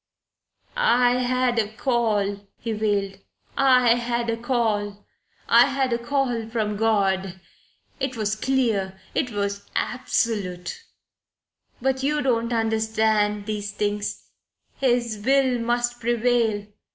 [0.75, 3.19] "I had a call," he wailed.
[3.55, 5.05] "I had a call.
[5.47, 7.39] I had a call from God.
[7.99, 8.99] It was clear.
[9.13, 10.85] It was absolute.
[11.83, 14.23] But you don't understand these things.
[14.79, 16.65] His will must prevail.